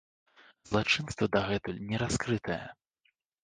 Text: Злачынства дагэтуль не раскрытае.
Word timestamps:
Злачынства 0.69 1.29
дагэтуль 1.37 1.85
не 1.93 2.03
раскрытае. 2.05 2.61